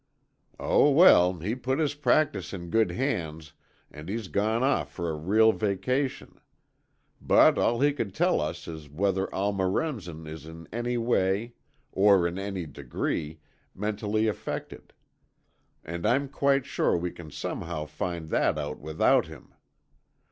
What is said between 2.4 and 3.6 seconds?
in good hands,